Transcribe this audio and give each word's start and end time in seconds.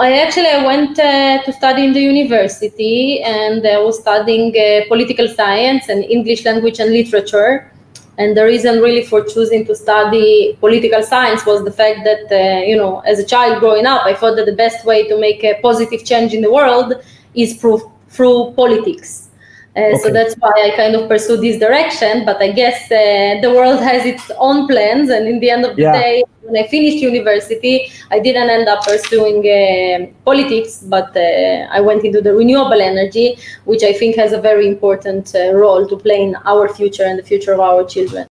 I 0.00 0.18
actually 0.18 0.66
went 0.66 0.98
uh, 0.98 1.42
to 1.42 1.52
study 1.52 1.84
in 1.84 1.92
the 1.92 2.00
university 2.00 3.22
and 3.22 3.66
I 3.66 3.78
was 3.78 4.00
studying 4.00 4.48
uh, 4.56 4.88
political 4.88 5.28
science 5.28 5.90
and 5.90 6.04
English 6.04 6.46
language 6.46 6.80
and 6.80 6.90
literature. 6.90 7.70
And 8.16 8.34
the 8.34 8.44
reason 8.44 8.80
really 8.80 9.04
for 9.04 9.22
choosing 9.22 9.66
to 9.66 9.74
study 9.74 10.56
political 10.58 11.02
science 11.02 11.44
was 11.44 11.64
the 11.64 11.70
fact 11.70 12.00
that, 12.04 12.32
uh, 12.32 12.64
you 12.64 12.76
know, 12.76 13.00
as 13.00 13.18
a 13.18 13.24
child 13.24 13.60
growing 13.60 13.86
up, 13.86 14.06
I 14.06 14.14
thought 14.14 14.36
that 14.36 14.46
the 14.46 14.56
best 14.56 14.86
way 14.86 15.06
to 15.08 15.18
make 15.20 15.44
a 15.44 15.60
positive 15.60 16.04
change 16.04 16.32
in 16.32 16.40
the 16.40 16.50
world 16.50 16.94
is 17.34 17.60
through, 17.60 17.92
through 18.08 18.54
politics. 18.56 19.29
Uh, 19.76 19.80
okay. 19.80 19.98
So 19.98 20.10
that's 20.10 20.34
why 20.34 20.50
I 20.50 20.76
kind 20.76 20.96
of 20.96 21.08
pursue 21.08 21.36
this 21.36 21.58
direction. 21.58 22.24
But 22.24 22.42
I 22.42 22.50
guess 22.50 22.90
uh, 22.90 23.40
the 23.40 23.52
world 23.54 23.80
has 23.90 24.04
its 24.04 24.30
own 24.38 24.66
plans. 24.66 25.10
And 25.10 25.28
in 25.28 25.40
the 25.40 25.50
end 25.50 25.64
of 25.64 25.76
the 25.76 25.82
yeah. 25.82 25.92
day, 25.92 26.24
when 26.42 26.64
I 26.64 26.66
finished 26.68 26.96
university, 26.96 27.92
I 28.10 28.18
didn't 28.18 28.50
end 28.50 28.68
up 28.68 28.84
pursuing 28.84 29.40
uh, 29.46 30.12
politics, 30.24 30.82
but 30.82 31.16
uh, 31.16 31.68
I 31.70 31.80
went 31.80 32.04
into 32.04 32.20
the 32.20 32.34
renewable 32.34 32.80
energy, 32.80 33.38
which 33.64 33.82
I 33.82 33.92
think 33.92 34.16
has 34.16 34.32
a 34.32 34.40
very 34.40 34.66
important 34.66 35.34
uh, 35.34 35.52
role 35.54 35.86
to 35.86 35.96
play 35.96 36.22
in 36.22 36.36
our 36.44 36.68
future 36.68 37.04
and 37.04 37.18
the 37.18 37.22
future 37.22 37.52
of 37.52 37.60
our 37.60 37.84
children. 37.84 38.26